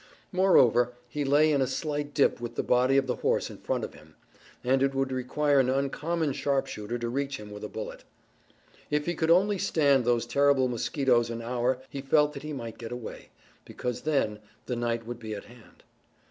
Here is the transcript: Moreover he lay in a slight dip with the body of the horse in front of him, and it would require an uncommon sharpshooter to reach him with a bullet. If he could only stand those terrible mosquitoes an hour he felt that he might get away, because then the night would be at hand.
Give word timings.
Moreover 0.31 0.93
he 1.07 1.23
lay 1.23 1.51
in 1.51 1.61
a 1.61 1.67
slight 1.67 2.11
dip 2.15 2.41
with 2.41 2.55
the 2.55 2.63
body 2.63 2.97
of 2.97 3.05
the 3.05 3.17
horse 3.17 3.51
in 3.51 3.59
front 3.59 3.83
of 3.83 3.93
him, 3.93 4.15
and 4.63 4.81
it 4.81 4.95
would 4.95 5.11
require 5.11 5.59
an 5.59 5.69
uncommon 5.69 6.33
sharpshooter 6.33 6.97
to 6.97 7.07
reach 7.07 7.37
him 7.37 7.51
with 7.51 7.63
a 7.63 7.67
bullet. 7.69 8.03
If 8.89 9.05
he 9.05 9.13
could 9.13 9.29
only 9.29 9.59
stand 9.59 10.03
those 10.03 10.25
terrible 10.25 10.67
mosquitoes 10.67 11.29
an 11.29 11.43
hour 11.43 11.83
he 11.87 12.01
felt 12.01 12.33
that 12.33 12.41
he 12.41 12.51
might 12.51 12.79
get 12.79 12.91
away, 12.91 13.29
because 13.63 14.01
then 14.01 14.39
the 14.65 14.75
night 14.75 15.05
would 15.05 15.19
be 15.19 15.35
at 15.35 15.43
hand. 15.45 15.83